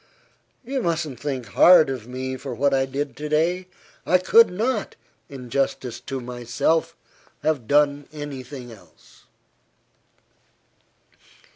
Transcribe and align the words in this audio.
You 0.65 0.81
mustn't 0.81 1.19
think 1.19 1.45
hard 1.49 1.87
of 1.91 2.07
me 2.07 2.35
for 2.35 2.55
what 2.55 2.73
I 2.73 2.87
did 2.87 3.15
to 3.17 3.29
day. 3.29 3.67
I 4.03 4.17
could 4.17 4.49
not, 4.49 4.95
in 5.29 5.51
justice 5.51 5.99
to 5.99 6.19
myself, 6.19 6.95
have 7.43 7.67
done 7.67 8.07
any 8.11 8.41
thing 8.41 8.71
else." 8.71 9.25